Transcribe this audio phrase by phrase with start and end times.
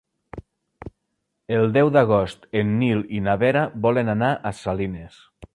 [1.57, 5.25] El deu d'agost en Nil i na Vera volen anar a Salines.